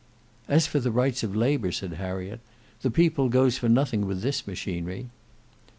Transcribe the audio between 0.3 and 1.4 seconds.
"As for the rights of